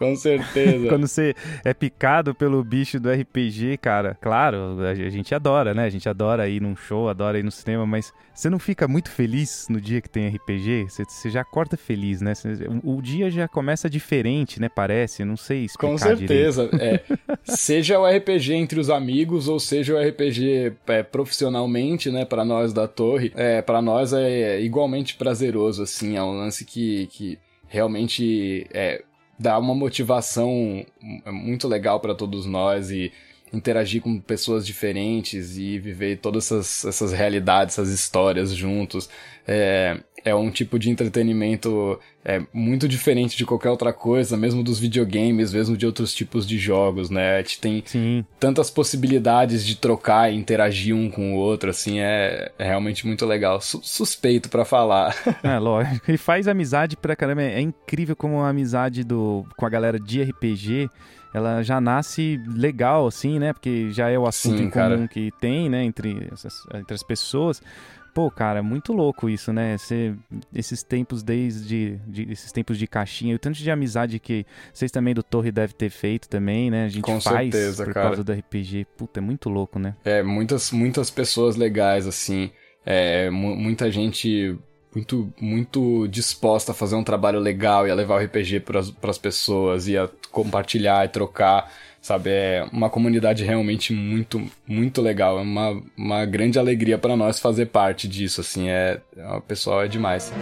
[0.00, 0.88] Com certeza.
[0.88, 5.84] Quando você é picado pelo bicho do RPG, cara, claro, a gente adora, né?
[5.84, 9.10] A gente adora ir num show, adora ir no cinema, mas você não fica muito
[9.10, 10.86] feliz no dia que tem RPG?
[10.88, 12.32] Você, você já acorda feliz, né?
[12.82, 14.70] o, o, dia já começa diferente, né?
[14.74, 16.70] Parece, não sei explicar Com certeza.
[16.80, 17.02] É,
[17.44, 22.24] seja o RPG entre os amigos ou seja o RPG é, profissionalmente, né?
[22.24, 26.16] Para nós da torre, é, para nós é igualmente prazeroso, assim.
[26.16, 29.02] É um lance que, que realmente é,
[29.40, 30.84] dá uma motivação
[31.26, 33.10] muito legal para todos nós e
[33.52, 39.08] interagir com pessoas diferentes e viver todas essas, essas realidades, essas histórias juntos.
[39.46, 44.78] É, é um tipo de entretenimento é, muito diferente de qualquer outra coisa, mesmo dos
[44.78, 47.36] videogames, mesmo de outros tipos de jogos, né?
[47.36, 48.24] A gente tem Sim.
[48.38, 53.24] tantas possibilidades de trocar e interagir um com o outro, assim, é, é realmente muito
[53.24, 53.60] legal.
[53.60, 55.16] Su suspeito para falar.
[55.42, 56.10] É, lógico.
[56.10, 57.42] E faz amizade pra caramba.
[57.42, 60.90] É incrível como a amizade do, com a galera de RPG
[61.32, 63.52] ela já nasce legal, assim, né?
[63.52, 65.08] Porque já é o assunto Sim, em comum cara.
[65.08, 67.62] que tem, né, entre, essas, entre as pessoas.
[68.12, 69.78] Pô, cara, muito louco isso, né?
[69.78, 70.14] Cê,
[70.52, 75.14] esses tempos desde de, esses tempos de caixinha, o tanto de amizade que vocês também
[75.14, 76.86] do Torre deve ter feito também, né?
[76.86, 78.06] A gente Com faz certeza, por cara.
[78.06, 78.86] causa do RPG.
[78.96, 79.94] Puta, é muito louco, né?
[80.04, 82.50] É, muitas muitas pessoas legais assim,
[82.84, 84.58] é, muita gente
[84.94, 89.18] muito muito disposta a fazer um trabalho legal e a levar o RPG para as
[89.18, 92.30] pessoas e a compartilhar e trocar sabe?
[92.30, 95.38] É uma comunidade realmente muito, muito legal.
[95.38, 98.68] É uma, uma grande alegria para nós fazer parte disso, assim.
[98.68, 100.32] É, é, o pessoal é demais.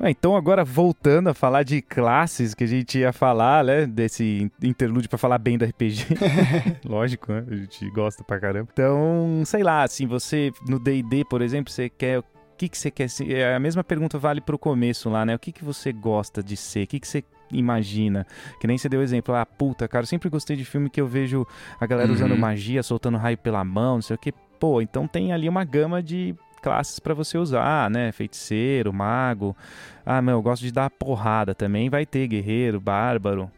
[0.00, 5.08] Então agora voltando a falar de classes que a gente ia falar, né, desse interlúdio
[5.08, 6.06] para falar bem do RPG.
[6.86, 7.44] Lógico, né?
[7.50, 8.68] A gente gosta pra caramba.
[8.72, 12.22] Então, sei lá, assim, você no D&D, por exemplo, você quer
[12.58, 13.30] que, que você quer ser?
[13.30, 15.34] É, a mesma pergunta vale para o começo lá, né?
[15.34, 16.82] O que, que você gosta de ser?
[16.82, 18.26] O que, que você imagina?
[18.60, 21.06] Que nem você deu exemplo, ah, puta, cara, eu sempre gostei de filme que eu
[21.06, 21.46] vejo
[21.80, 22.14] a galera uhum.
[22.14, 24.32] usando magia, soltando raio pela mão, não sei o que.
[24.58, 28.12] Pô, então tem ali uma gama de classes para você usar, né?
[28.12, 29.56] Feiticeiro, mago.
[30.04, 31.88] Ah, meu, eu gosto de dar porrada também.
[31.88, 33.50] Vai ter guerreiro, bárbaro.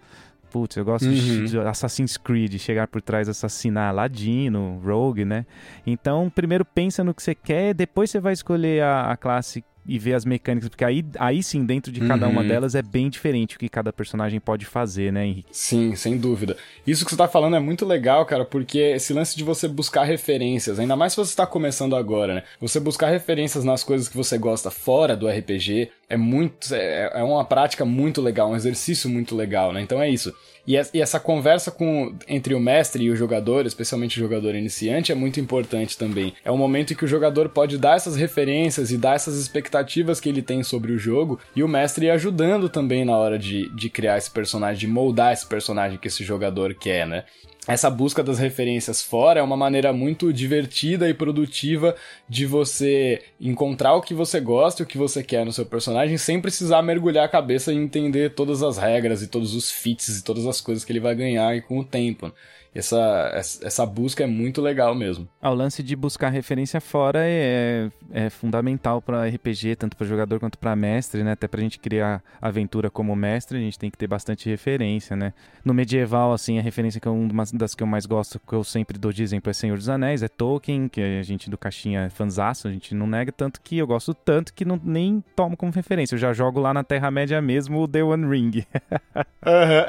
[0.51, 1.45] Putz, eu gosto uhum.
[1.45, 5.47] de Assassin's Creed, chegar por trás, assassinar Ladino, Rogue, né?
[5.87, 9.99] Então, primeiro pensa no que você quer, depois você vai escolher a, a classe e
[9.99, 12.33] ver as mecânicas, porque aí, aí sim, dentro de cada uhum.
[12.33, 15.49] uma delas é bem diferente o que cada personagem pode fazer, né, Henrique?
[15.51, 16.57] Sim, sem dúvida.
[16.87, 20.05] Isso que você tá falando é muito legal, cara, porque esse lance de você buscar
[20.05, 22.43] referências, ainda mais se você está começando agora, né?
[22.61, 26.75] Você buscar referências nas coisas que você gosta fora do RPG é muito.
[26.75, 29.81] É, é uma prática muito legal, um exercício muito legal, né?
[29.81, 30.35] Então é isso.
[30.67, 35.15] E, essa conversa com, entre o mestre e o jogador, especialmente o jogador iniciante, é
[35.15, 36.35] muito importante também.
[36.45, 40.21] É um momento em que o jogador pode dar essas referências e dar essas expectativas
[40.21, 43.89] que ele tem sobre o jogo, e o mestre ajudando também na hora de, de
[43.89, 47.25] criar esse personagem, de moldar esse personagem que esse jogador quer, né?
[47.73, 51.95] Essa busca das referências fora é uma maneira muito divertida e produtiva
[52.29, 56.19] de você encontrar o que você gosta e o que você quer no seu personagem
[56.19, 60.25] sem precisar mergulhar a cabeça e entender todas as regras e todos os fits e
[60.25, 62.33] todas as coisas que ele vai ganhar com o tempo.
[62.75, 63.31] Essa,
[63.63, 65.29] essa busca é muito legal mesmo.
[65.41, 70.39] Ah, o lance de buscar referência fora é, é fundamental para RPG, tanto para jogador
[70.39, 71.33] quanto para mestre, né?
[71.33, 75.33] Até pra gente criar aventura como mestre, a gente tem que ter bastante referência, né?
[75.65, 78.63] No medieval, assim, a referência que é uma das que eu mais gosto, que eu
[78.63, 82.03] sempre dou de exemplo é Senhor dos Anéis, é Tolkien, que a gente do Caixinha
[82.03, 85.57] é fanzaço, a gente não nega tanto que eu gosto tanto que não, nem tomo
[85.57, 86.15] como referência.
[86.15, 88.65] Eu já jogo lá na Terra-média mesmo o The One Ring.
[89.45, 89.85] uhum.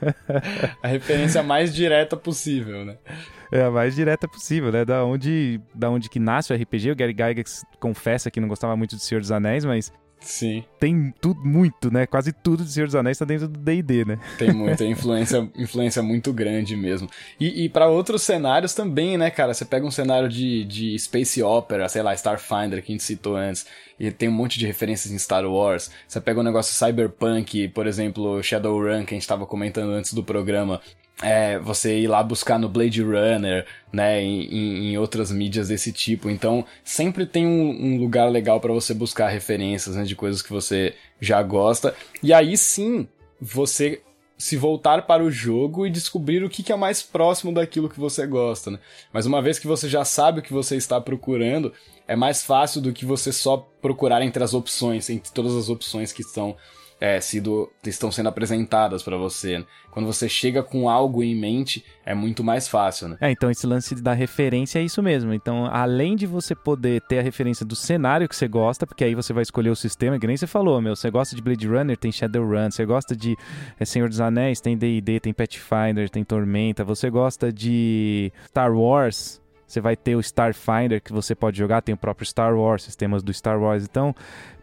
[0.82, 2.96] a referência mais direta possível, né?
[3.52, 4.84] É a mais direta possível, né?
[4.84, 6.92] Da onde, da ononde que nasce o RPG.
[6.92, 10.62] O Gary Gygax confessa que não gostava muito de Senhor dos Anéis, mas Sim.
[10.78, 12.06] Tem tudo, muito, né?
[12.06, 14.18] Quase tudo de Senhor dos Anéis tá dentro do D&D, né?
[14.38, 17.08] Tem muita influência, influência muito grande mesmo.
[17.38, 19.54] E, e para outros cenários também, né, cara?
[19.54, 23.34] Você pega um cenário de, de Space Opera, sei lá, Starfinder, que a gente citou
[23.34, 23.66] antes,
[24.00, 25.90] e tem um monte de referências em Star Wars.
[26.08, 30.24] Você pega um negócio Cyberpunk, por exemplo, Shadowrun, que a gente tava comentando antes do
[30.24, 30.80] programa
[31.22, 36.30] é, você ir lá buscar no Blade Runner, né, em, em outras mídias desse tipo.
[36.30, 40.50] Então, sempre tem um, um lugar legal para você buscar referências né, de coisas que
[40.50, 41.94] você já gosta.
[42.22, 43.06] E aí sim,
[43.38, 44.00] você
[44.40, 48.26] se voltar para o jogo e descobrir o que, é mais próximo daquilo que você
[48.26, 48.78] gosta, né?
[49.12, 51.74] Mas uma vez que você já sabe o que você está procurando,
[52.08, 56.10] é mais fácil do que você só procurar entre as opções, entre todas as opções
[56.10, 56.56] que estão
[57.00, 59.64] é, sido, estão sendo apresentadas para você.
[59.90, 63.16] Quando você chega com algo em mente, é muito mais fácil, né?
[63.20, 65.32] É, então esse lance da referência é isso mesmo.
[65.32, 69.14] Então, além de você poder ter a referência do cenário que você gosta, porque aí
[69.14, 71.96] você vai escolher o sistema, que nem você falou, meu, você gosta de Blade Runner,
[71.96, 73.36] tem Shadowrun, você gosta de
[73.78, 79.39] é, Senhor dos Anéis, tem D&D, tem Pathfinder, tem Tormenta, você gosta de Star Wars,
[79.70, 83.22] você vai ter o Starfinder que você pode jogar, tem o próprio Star Wars, sistemas
[83.22, 83.84] do Star Wars.
[83.84, 84.14] Então,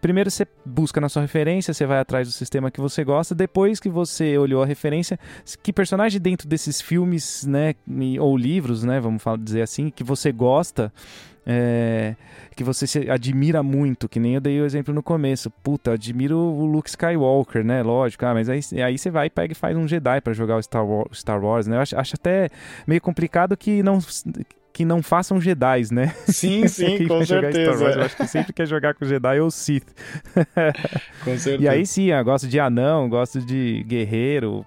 [0.01, 3.33] primeiro você busca na sua referência, você vai atrás do sistema que você gosta.
[3.33, 5.17] Depois que você olhou a referência,
[5.63, 7.73] que personagem dentro desses filmes, né,
[8.19, 10.91] ou livros, né, vamos dizer assim, que você gosta,
[11.49, 12.17] é,
[12.57, 15.49] que você admira muito, que nem eu dei o exemplo no começo.
[15.49, 17.81] Puta, admiro o Luke Skywalker, né?
[17.81, 20.61] Lógico, ah, mas aí, aí você vai pega e faz um Jedi para jogar o
[20.61, 21.77] Star Wars, Star Wars né?
[21.77, 22.49] Eu acho, acho até
[22.85, 23.99] meio complicado que não
[24.77, 26.13] que não façam Jedi, né?
[26.27, 27.83] Sim, sim, com certeza.
[27.83, 29.87] Wars, eu acho que sempre quer jogar com Jedi ou Sith.
[31.25, 31.63] com certeza.
[31.63, 34.63] E aí sim, eu gosto de anão, gosto de guerreiro.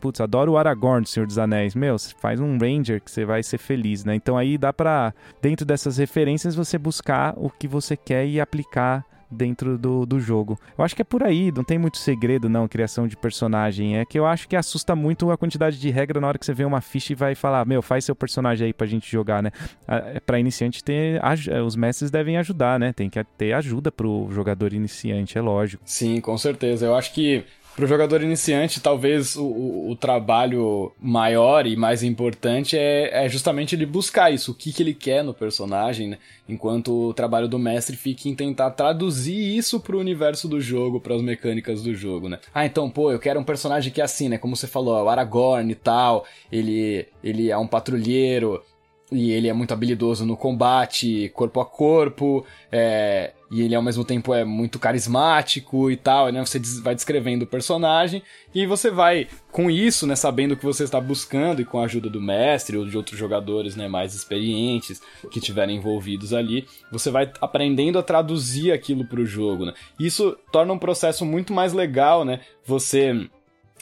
[0.00, 1.74] Putz, adoro o Aragorn Senhor dos Anéis.
[1.74, 4.14] Meu, faz um Ranger que você vai ser feliz, né?
[4.14, 9.04] Então aí dá pra, dentro dessas referências, você buscar o que você quer e aplicar
[9.34, 10.58] dentro do, do jogo.
[10.76, 13.98] Eu acho que é por aí, não tem muito segredo não, criação de personagem.
[13.98, 16.54] É que eu acho que assusta muito a quantidade de regra na hora que você
[16.54, 19.50] vê uma ficha e vai falar, meu, faz seu personagem aí pra gente jogar, né?
[19.86, 21.20] É, pra iniciante ter,
[21.66, 22.92] os mestres devem ajudar, né?
[22.92, 25.82] Tem que ter ajuda pro jogador iniciante, é lógico.
[25.84, 26.86] Sim, com certeza.
[26.86, 32.02] Eu acho que para o jogador iniciante, talvez o, o, o, trabalho maior e mais
[32.02, 36.18] importante é, é, justamente ele buscar isso, o que, que ele quer no personagem, né?
[36.48, 41.00] enquanto o trabalho do mestre fica em tentar traduzir isso para o universo do jogo,
[41.00, 42.38] para as mecânicas do jogo, né?
[42.54, 44.38] Ah, então, pô, eu quero um personagem que é assim, né?
[44.38, 48.62] Como você falou, é o Aragorn e tal, ele, ele é um patrulheiro,
[49.12, 54.04] e ele é muito habilidoso no combate corpo a corpo, é, e ele ao mesmo
[54.04, 56.44] tempo é muito carismático e tal, né?
[56.44, 58.22] Você vai descrevendo o personagem
[58.54, 61.84] e você vai com isso, né, sabendo o que você está buscando e com a
[61.84, 67.10] ajuda do mestre ou de outros jogadores, né, mais experientes que estiverem envolvidos ali, você
[67.10, 69.74] vai aprendendo a traduzir aquilo para o jogo, né?
[69.98, 72.40] Isso torna um processo muito mais legal, né?
[72.64, 73.28] Você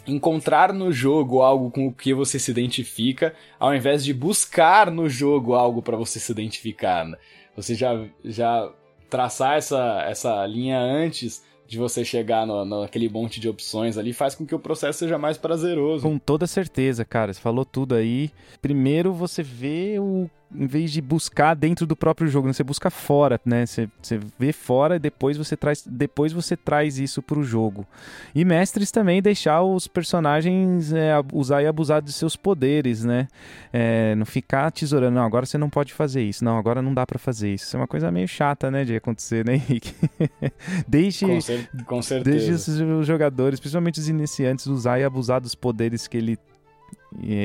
[0.07, 5.09] encontrar no jogo algo com o que você se identifica, ao invés de buscar no
[5.09, 7.05] jogo algo para você se identificar.
[7.05, 7.17] Né?
[7.57, 8.71] Você já, já
[9.09, 14.35] traçar essa, essa linha antes de você chegar no, naquele monte de opções ali faz
[14.35, 16.03] com que o processo seja mais prazeroso.
[16.03, 17.33] Com toda certeza, cara.
[17.33, 18.31] Você falou tudo aí.
[18.61, 22.53] Primeiro você vê o em vez de buscar dentro do próprio jogo, né?
[22.53, 23.67] você busca fora, né?
[23.67, 27.87] Você, você vê fora e depois você traz, depois você traz isso para o jogo.
[28.35, 33.29] E mestres também deixar os personagens é, usar e abusar de seus poderes, né?
[33.73, 37.07] É, não ficar tesourando, não, agora você não pode fazer isso, não, agora não dá
[37.07, 37.67] para fazer isso.
[37.67, 39.95] Isso é uma coisa meio chata, né, de acontecer, né, Henrique?
[40.87, 42.67] deixe, com, cer com certeza.
[42.69, 46.39] Deixe os jogadores, principalmente os iniciantes, usar e abusar dos poderes que ele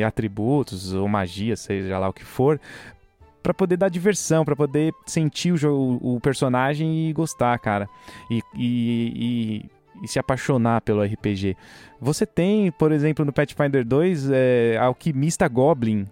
[0.06, 2.60] atributos ou magia, seja lá o que for,
[3.48, 7.88] para poder dar diversão, para poder sentir o, jogo, o personagem e gostar, cara.
[8.30, 11.56] E, e, e, e, se apaixonar pelo RPG.
[12.02, 16.06] Você tem, por exemplo, no Pathfinder 2, é, Alquimista Goblin.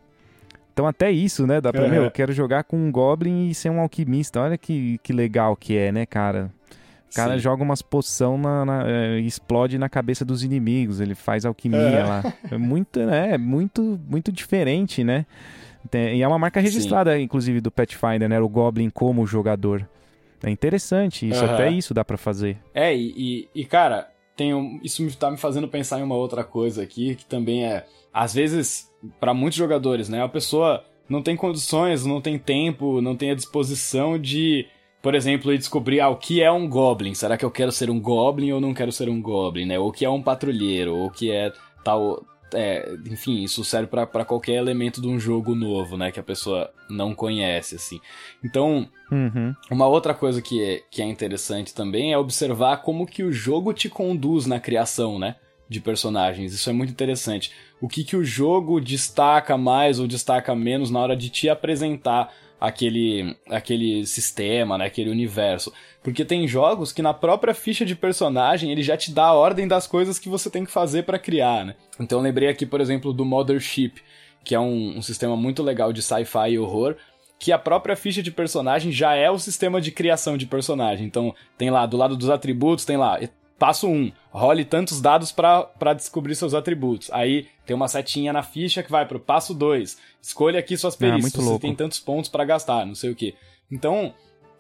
[0.71, 1.59] Então até isso, né?
[1.59, 1.89] Dá pra, é.
[1.89, 4.39] meu, eu quero jogar com um Goblin e ser um alquimista.
[4.39, 6.49] Olha que, que legal que é, né, cara?
[7.13, 7.39] cara Sim.
[7.39, 12.03] joga umas poção na, na é, explode na cabeça dos inimigos, ele faz alquimia é.
[12.03, 12.33] lá.
[12.51, 13.37] É muito, né?
[13.37, 15.25] Muito, muito diferente, né?
[15.93, 17.23] E é uma marca registrada, Sim.
[17.23, 18.39] inclusive, do Pathfinder, né?
[18.39, 19.87] O Goblin como jogador.
[20.43, 21.53] É interessante, isso uhum.
[21.53, 22.57] até isso dá para fazer.
[22.73, 26.43] É, e, e, e cara, tem um, isso tá me fazendo pensar em uma outra
[26.43, 30.21] coisa aqui, que também é, às vezes, para muitos jogadores, né?
[30.21, 34.67] A pessoa não tem condições, não tem tempo, não tem a disposição de,
[35.01, 37.13] por exemplo, descobrir ah, o que é um Goblin.
[37.13, 39.79] Será que eu quero ser um Goblin ou não quero ser um Goblin, né?
[39.79, 41.51] Ou o que é um patrulheiro, ou o que é
[41.83, 42.23] tal
[42.55, 46.11] é, enfim, isso serve para qualquer elemento de um jogo novo, né?
[46.11, 47.99] Que a pessoa não conhece, assim.
[48.43, 49.53] Então, uhum.
[49.69, 53.73] uma outra coisa que é, que é interessante também é observar como que o jogo
[53.73, 55.35] te conduz na criação, né?
[55.67, 56.53] De personagens.
[56.53, 57.51] Isso é muito interessante.
[57.81, 62.33] O que, que o jogo destaca mais ou destaca menos na hora de te apresentar
[62.59, 65.71] aquele, aquele sistema, né, aquele universo.
[66.03, 69.67] Porque tem jogos que na própria ficha de personagem ele já te dá a ordem
[69.67, 71.75] das coisas que você tem que fazer para criar, né?
[71.99, 74.01] Então lembrei aqui, por exemplo, do Mothership,
[74.43, 76.95] que é um, um sistema muito legal de sci-fi e horror,
[77.39, 81.05] que a própria ficha de personagem já é o sistema de criação de personagem.
[81.05, 83.19] Então tem lá, do lado dos atributos, tem lá
[83.57, 87.09] Passo 1, um, role tantos dados para descobrir seus atributos.
[87.11, 89.97] Aí tem uma setinha na ficha que vai pro passo 2.
[90.21, 91.59] Escolha aqui suas ah, perícias, é, você louco.
[91.61, 93.33] tem tantos pontos para gastar, não sei o que.
[93.71, 94.13] Então,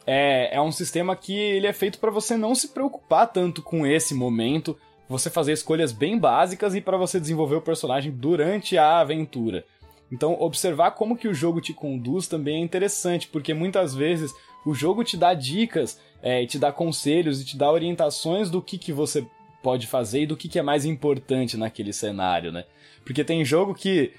[0.07, 3.85] é, é um sistema que ele é feito para você não se preocupar tanto com
[3.85, 4.77] esse momento,
[5.09, 9.65] você fazer escolhas bem básicas e para você desenvolver o personagem durante a aventura.
[10.11, 14.33] Então, observar como que o jogo te conduz também é interessante, porque muitas vezes
[14.65, 18.79] o jogo te dá dicas é, te dá conselhos e te dá orientações do que,
[18.79, 19.23] que você
[19.61, 22.65] pode fazer e do que, que é mais importante naquele cenário, né?
[23.05, 24.11] Porque tem jogo que,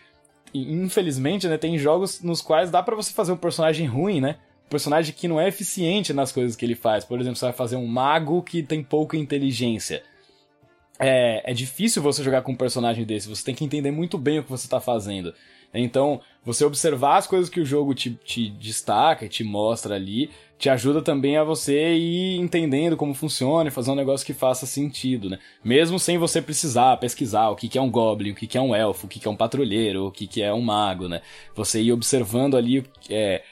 [0.54, 4.36] infelizmente, né, tem jogos nos quais dá para você fazer um personagem ruim, né?
[4.66, 7.04] Um personagem que não é eficiente nas coisas que ele faz.
[7.04, 10.04] Por exemplo, você vai fazer um mago que tem pouca inteligência.
[11.00, 14.38] É, é difícil você jogar com um personagem desse, você tem que entender muito bem
[14.38, 15.34] o que você está fazendo.
[15.80, 20.70] Então, você observar as coisas que o jogo te, te destaca, te mostra ali, te
[20.70, 25.28] ajuda também a você ir entendendo como funciona e fazer um negócio que faça sentido,
[25.28, 25.38] né?
[25.62, 28.60] Mesmo sem você precisar pesquisar o que, que é um goblin, o que, que é
[28.60, 31.20] um elfo, o que, que é um patrulheiro, o que, que é um mago, né?
[31.54, 33.42] Você ir observando ali é,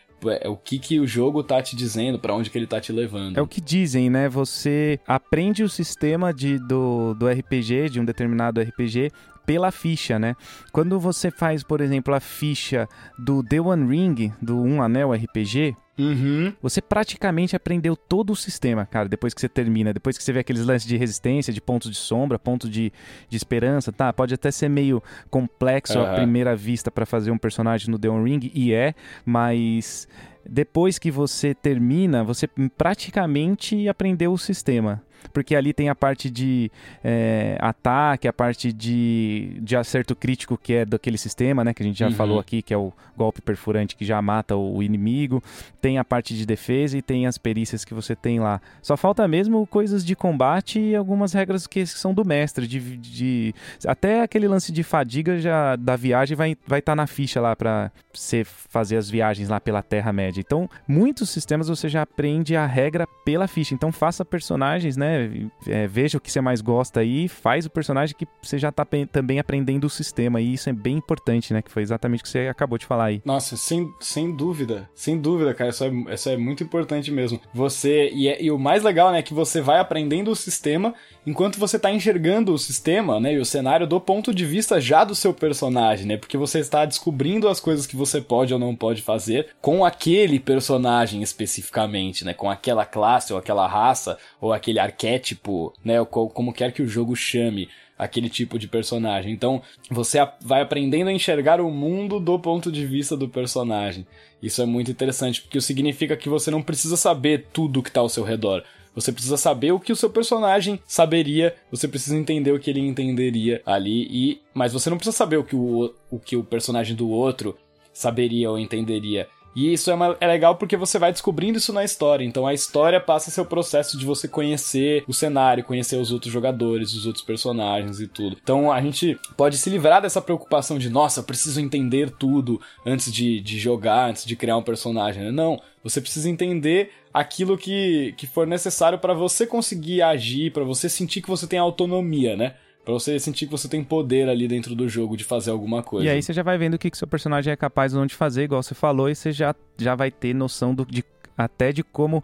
[0.40, 2.92] é o que, que o jogo tá te dizendo, para onde que ele tá te
[2.92, 3.36] levando.
[3.36, 4.28] É o que dizem, né?
[4.28, 9.10] Você aprende o sistema de, do, do RPG, de um determinado RPG,
[9.46, 10.34] pela ficha, né?
[10.72, 15.76] Quando você faz, por exemplo, a ficha do The One Ring, do Um Anel RPG,
[15.96, 16.52] Uhum.
[16.60, 19.92] Você praticamente aprendeu todo o sistema, cara, depois que você termina.
[19.92, 22.92] Depois que você vê aqueles lances de resistência, de pontos de sombra, ponto de,
[23.28, 24.12] de esperança, tá?
[24.12, 26.04] Pode até ser meio complexo uhum.
[26.04, 30.08] à primeira vista para fazer um personagem no The One Ring, e é, mas
[30.48, 35.02] depois que você termina, você praticamente aprendeu o sistema
[35.32, 36.70] porque ali tem a parte de
[37.02, 41.72] é, ataque, a parte de, de acerto crítico que é daquele sistema, né?
[41.72, 42.14] Que a gente já uhum.
[42.14, 45.42] falou aqui, que é o golpe perfurante que já mata o inimigo.
[45.80, 48.60] Tem a parte de defesa e tem as perícias que você tem lá.
[48.82, 52.66] Só falta mesmo coisas de combate e algumas regras que são do mestre.
[52.66, 53.54] De, de
[53.86, 57.54] até aquele lance de fadiga já da viagem vai estar vai tá na ficha lá
[57.54, 60.33] para você fazer as viagens lá pela Terra-média.
[60.40, 63.74] Então, muitos sistemas você já aprende a regra pela ficha.
[63.74, 65.48] Então, faça personagens, né?
[65.66, 68.86] É, veja o que você mais gosta aí, faz o personagem que você já tá
[69.10, 70.40] também aprendendo o sistema.
[70.40, 71.62] E isso é bem importante, né?
[71.62, 73.22] Que foi exatamente o que você acabou de falar aí.
[73.24, 74.88] Nossa, sem, sem dúvida.
[74.94, 75.70] Sem dúvida, cara.
[75.70, 77.40] Isso é, isso é muito importante mesmo.
[77.52, 78.10] Você.
[78.12, 79.18] E, é, e o mais legal, né?
[79.18, 80.94] É que você vai aprendendo o sistema
[81.26, 83.34] enquanto você tá enxergando o sistema, né?
[83.34, 86.16] E o cenário do ponto de vista já do seu personagem, né?
[86.16, 90.23] Porque você está descobrindo as coisas que você pode ou não pode fazer com aquele
[90.38, 92.34] personagem especificamente, né?
[92.34, 96.04] Com aquela classe ou aquela raça ou aquele arquétipo né?
[96.04, 99.32] Como quer que o jogo chame aquele tipo de personagem.
[99.32, 104.06] Então, você vai aprendendo a enxergar o mundo do ponto de vista do personagem.
[104.42, 108.08] Isso é muito interessante, porque significa que você não precisa saber tudo que está ao
[108.08, 108.64] seu redor.
[108.94, 112.80] Você precisa saber o que o seu personagem saberia, você precisa entender o que ele
[112.80, 116.94] entenderia ali, e mas você não precisa saber o que o, o, que o personagem
[116.94, 117.56] do outro
[117.92, 119.28] saberia ou entenderia.
[119.54, 122.24] E isso é, uma, é legal porque você vai descobrindo isso na história.
[122.24, 126.94] Então a história passa o processo de você conhecer o cenário, conhecer os outros jogadores,
[126.94, 128.36] os outros personagens e tudo.
[128.42, 133.40] Então a gente pode se livrar dessa preocupação de, nossa, preciso entender tudo antes de,
[133.40, 135.30] de jogar, antes de criar um personagem.
[135.30, 140.88] Não, você precisa entender aquilo que, que for necessário para você conseguir agir, para você
[140.88, 142.54] sentir que você tem autonomia, né?
[142.84, 146.06] Pra você sentir que você tem poder ali dentro do jogo de fazer alguma coisa.
[146.06, 148.06] E aí você já vai vendo o que, que seu personagem é capaz ou não
[148.06, 151.02] de fazer, igual você falou, e você já, já vai ter noção do, de,
[151.36, 152.22] até de como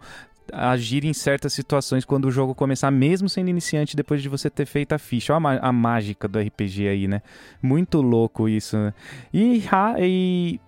[0.53, 4.65] agir em certas situações quando o jogo começar, mesmo sendo iniciante, depois de você ter
[4.65, 5.33] feito a ficha.
[5.33, 7.21] Olha a, mágica do RPG aí, né?
[7.61, 8.93] Muito louco isso, né?
[9.33, 9.63] E,
[9.99, 10.59] e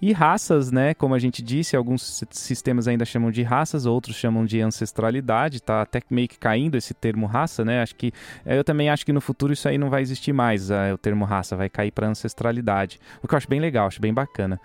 [0.00, 0.94] e raças, né?
[0.94, 5.82] Como a gente disse, alguns sistemas ainda chamam de raças, outros chamam de ancestralidade, tá
[5.82, 7.82] até meio que caindo esse termo raça, né?
[7.82, 8.12] Acho que
[8.44, 10.98] é, eu também acho que no futuro isso aí não vai existir mais, uh, o
[10.98, 13.00] termo raça vai cair para ancestralidade.
[13.22, 14.60] O que eu acho bem legal, acho bem bacana.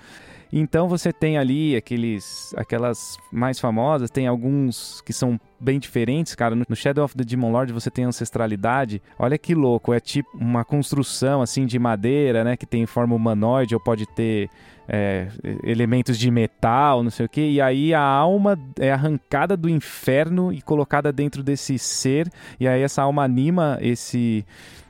[0.56, 6.56] Então você tem ali aqueles, aquelas mais famosas, tem alguns que são bem diferentes, cara.
[6.56, 9.02] No Shadow of the Demon Lord você tem ancestralidade.
[9.18, 13.74] Olha que louco, é tipo uma construção assim de madeira, né, que tem forma humanoide
[13.74, 14.48] ou pode ter
[14.88, 15.28] é,
[15.64, 17.42] elementos de metal, não sei o que.
[17.42, 22.30] E aí a alma é arrancada do inferno e colocada dentro desse ser.
[22.60, 24.46] E aí essa alma anima esse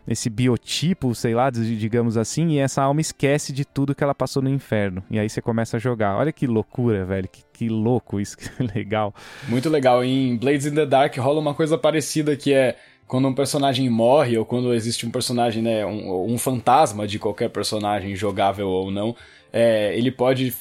[0.08, 4.42] esse biotipo, sei lá, digamos assim, e essa alma esquece de tudo que ela passou
[4.42, 5.04] no inferno.
[5.10, 6.18] E aí você começa a jogar.
[6.18, 7.28] Olha que loucura, velho.
[7.28, 9.14] Que, que louco isso, que legal.
[9.48, 10.04] Muito legal.
[10.04, 12.76] Em Blades in the Dark rola uma coisa parecida que é
[13.08, 17.50] quando um personagem morre ou quando existe um personagem, né, um, um fantasma de qualquer
[17.50, 19.16] personagem jogável ou não,
[19.52, 20.54] é, ele pode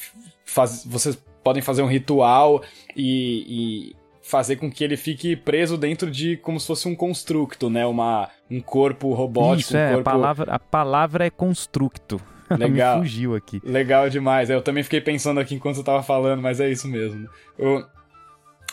[0.45, 2.61] fazer, vocês podem fazer um ritual
[2.95, 7.69] e, e fazer com que ele fique preso dentro de como se fosse um constructo,
[7.69, 7.85] né?
[7.85, 9.69] Uma, um corpo robótico.
[9.69, 10.09] Isso, é, um corpo...
[10.09, 12.19] a, palavra, a palavra é constructo.
[12.57, 12.99] Legal.
[12.99, 13.61] Fugiu aqui.
[13.63, 14.49] Legal demais.
[14.49, 17.27] Eu também fiquei pensando aqui enquanto eu tava falando, mas é isso mesmo.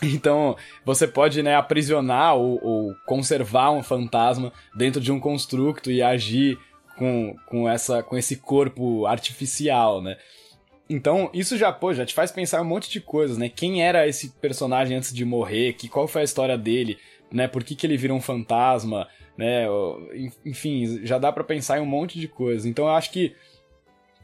[0.02, 6.00] Então, você pode né, aprisionar ou, ou, conservar um fantasma dentro de um construto e
[6.00, 6.58] agir
[6.96, 10.16] com, com, essa, com esse corpo artificial, né?
[10.90, 13.48] Então, isso já, pô, já te faz pensar um monte de coisas, né?
[13.48, 15.74] Quem era esse personagem antes de morrer?
[15.74, 16.98] Que, qual foi a história dele?
[17.30, 17.46] Né?
[17.46, 19.06] Por que, que ele virou um fantasma?
[19.38, 19.66] Né?
[20.44, 22.66] Enfim, já dá para pensar em um monte de coisas.
[22.66, 23.36] Então, eu acho que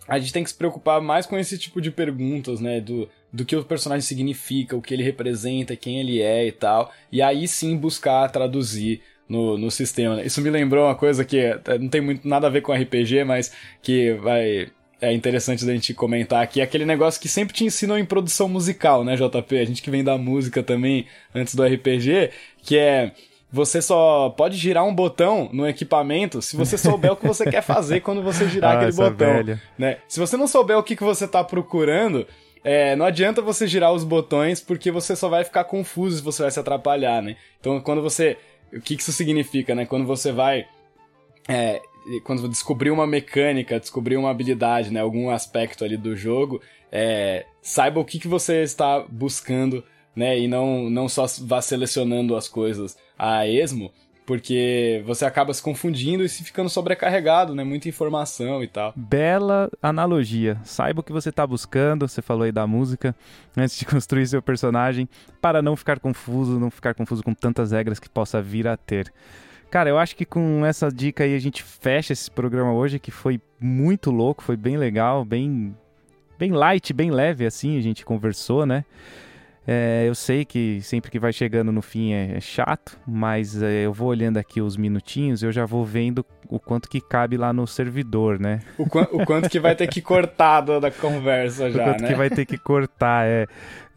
[0.08, 2.80] a gente tem que se preocupar mais com esse tipo de perguntas, né?
[2.80, 6.92] Do, do que o personagem significa, o que ele representa, quem ele é e tal.
[7.12, 10.20] E aí sim buscar traduzir no, no sistema.
[10.20, 13.22] Isso me lembrou uma coisa que é, não tem muito nada a ver com RPG,
[13.22, 14.68] mas que vai
[15.07, 19.04] é interessante da gente comentar aqui, aquele negócio que sempre te ensinam em produção musical,
[19.04, 19.59] né, JP?
[19.59, 22.30] A gente que vem da música também, antes do RPG,
[22.62, 23.12] que é
[23.50, 27.62] você só pode girar um botão no equipamento se você souber o que você quer
[27.62, 29.59] fazer quando você girar ah, aquele botão.
[29.78, 29.98] Né?
[30.09, 32.26] Se você não souber o que, que você está procurando,
[32.64, 36.42] é, não adianta você girar os botões porque você só vai ficar confuso se você
[36.42, 37.36] vai se atrapalhar, né?
[37.61, 38.36] Então, quando você.
[38.72, 39.86] O que, que isso significa, né?
[39.86, 40.66] Quando você vai
[41.48, 41.80] é,
[42.24, 48.00] quando descobrir uma mecânica, descobrir uma habilidade, né, algum aspecto ali do jogo, é, saiba
[48.00, 49.84] o que, que você está buscando,
[50.14, 53.92] né, e não, não só vá selecionando as coisas a esmo,
[54.26, 57.62] porque você acaba se confundindo e se ficando sobrecarregado, né?
[57.62, 58.92] Muita informação e tal.
[58.96, 60.59] Bela analogia.
[60.64, 63.14] Saiba o que você está buscando, você falou aí da música,
[63.57, 65.09] antes de construir seu personagem,
[65.40, 69.12] para não ficar confuso, não ficar confuso com tantas regras que possa vir a ter.
[69.70, 73.10] Cara, eu acho que com essa dica aí a gente fecha esse programa hoje, que
[73.10, 75.76] foi muito louco, foi bem legal, bem,
[76.38, 78.84] bem light, bem leve assim, a gente conversou, né?
[79.68, 83.84] É, eu sei que sempre que vai chegando no fim é, é chato, mas é,
[83.84, 87.52] eu vou olhando aqui os minutinhos, eu já vou vendo o quanto que cabe lá
[87.52, 88.60] no servidor, né?
[88.78, 92.08] O, qu o quanto que vai ter que cortar da conversa já, o quanto né?
[92.08, 93.46] que vai ter que cortar, é.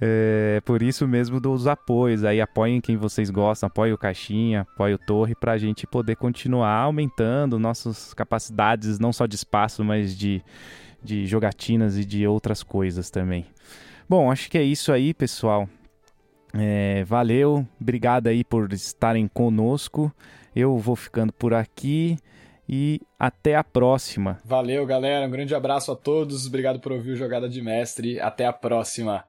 [0.02, 2.24] É por isso mesmo dos apoios.
[2.24, 6.16] Aí apoiem quem vocês gostam, apoiem o Caixinha, apoiem o Torre, para a gente poder
[6.16, 10.42] continuar aumentando nossas capacidades, não só de espaço, mas de,
[11.04, 13.46] de jogatinas e de outras coisas também.
[14.10, 15.70] Bom, acho que é isso aí, pessoal.
[16.52, 20.12] É, valeu, obrigado aí por estarem conosco.
[20.56, 22.18] Eu vou ficando por aqui
[22.68, 24.40] e até a próxima.
[24.44, 25.28] Valeu, galera.
[25.28, 26.48] Um grande abraço a todos.
[26.48, 28.20] Obrigado por ouvir o Jogada de Mestre.
[28.20, 29.29] Até a próxima.